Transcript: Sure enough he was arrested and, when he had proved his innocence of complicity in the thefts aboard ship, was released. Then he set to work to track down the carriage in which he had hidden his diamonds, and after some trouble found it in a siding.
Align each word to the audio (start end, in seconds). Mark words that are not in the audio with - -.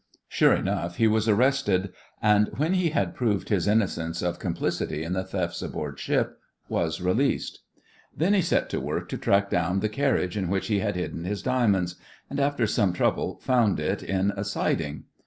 Sure 0.27 0.55
enough 0.55 0.95
he 0.97 1.05
was 1.07 1.29
arrested 1.29 1.93
and, 2.23 2.49
when 2.57 2.73
he 2.73 2.89
had 2.89 3.13
proved 3.13 3.49
his 3.49 3.67
innocence 3.67 4.23
of 4.23 4.39
complicity 4.39 5.03
in 5.03 5.13
the 5.13 5.23
thefts 5.23 5.61
aboard 5.61 5.99
ship, 5.99 6.39
was 6.67 6.99
released. 7.01 7.59
Then 8.17 8.33
he 8.33 8.41
set 8.41 8.67
to 8.71 8.79
work 8.79 9.09
to 9.09 9.17
track 9.19 9.51
down 9.51 9.79
the 9.79 9.89
carriage 9.89 10.35
in 10.35 10.49
which 10.49 10.69
he 10.69 10.79
had 10.79 10.95
hidden 10.95 11.23
his 11.25 11.43
diamonds, 11.43 11.97
and 12.31 12.39
after 12.39 12.65
some 12.65 12.93
trouble 12.93 13.37
found 13.43 13.79
it 13.79 14.01
in 14.01 14.31
a 14.35 14.43
siding. 14.43 15.03